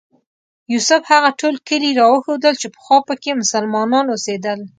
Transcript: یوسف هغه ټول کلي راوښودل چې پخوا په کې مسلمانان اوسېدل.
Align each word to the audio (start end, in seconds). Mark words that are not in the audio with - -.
یوسف 0.73 1.01
هغه 1.13 1.29
ټول 1.39 1.55
کلي 1.69 1.91
راوښودل 1.99 2.53
چې 2.61 2.67
پخوا 2.75 2.97
په 3.07 3.13
کې 3.21 3.39
مسلمانان 3.41 4.05
اوسېدل. 4.09 4.59